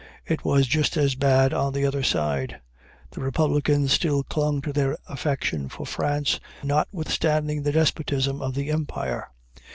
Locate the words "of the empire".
8.41-9.27